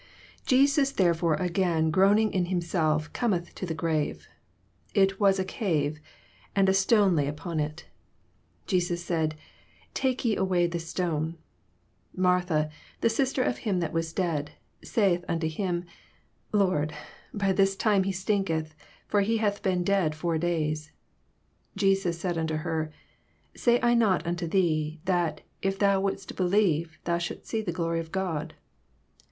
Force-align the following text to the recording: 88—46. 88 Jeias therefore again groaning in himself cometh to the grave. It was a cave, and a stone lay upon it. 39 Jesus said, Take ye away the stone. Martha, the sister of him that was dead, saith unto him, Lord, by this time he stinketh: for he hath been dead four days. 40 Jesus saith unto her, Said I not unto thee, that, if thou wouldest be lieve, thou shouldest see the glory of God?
88—46. 0.47 0.47
88 0.57 0.65
Jeias 0.85 0.95
therefore 0.95 1.33
again 1.35 1.91
groaning 1.91 2.33
in 2.33 2.45
himself 2.47 3.13
cometh 3.13 3.53
to 3.53 3.67
the 3.67 3.75
grave. 3.75 4.25
It 4.95 5.19
was 5.19 5.37
a 5.37 5.45
cave, 5.45 5.99
and 6.55 6.67
a 6.67 6.73
stone 6.73 7.15
lay 7.15 7.27
upon 7.27 7.59
it. 7.59 7.81
39 8.65 8.65
Jesus 8.65 9.05
said, 9.05 9.35
Take 9.93 10.25
ye 10.25 10.35
away 10.35 10.65
the 10.65 10.79
stone. 10.79 11.37
Martha, 12.15 12.71
the 13.01 13.11
sister 13.11 13.43
of 13.43 13.59
him 13.59 13.79
that 13.79 13.93
was 13.93 14.11
dead, 14.11 14.53
saith 14.83 15.23
unto 15.27 15.47
him, 15.47 15.85
Lord, 16.51 16.93
by 17.31 17.51
this 17.51 17.75
time 17.75 18.01
he 18.01 18.11
stinketh: 18.11 18.73
for 19.07 19.21
he 19.21 19.37
hath 19.37 19.61
been 19.61 19.83
dead 19.83 20.15
four 20.15 20.39
days. 20.39 20.87
40 21.75 21.79
Jesus 21.79 22.19
saith 22.19 22.37
unto 22.37 22.55
her, 22.55 22.91
Said 23.53 23.83
I 23.83 23.93
not 23.93 24.25
unto 24.25 24.47
thee, 24.47 24.99
that, 25.05 25.41
if 25.61 25.77
thou 25.77 26.01
wouldest 26.01 26.35
be 26.35 26.43
lieve, 26.43 26.97
thou 27.03 27.19
shouldest 27.19 27.49
see 27.51 27.61
the 27.61 27.71
glory 27.71 27.99
of 27.99 28.11
God? 28.11 28.55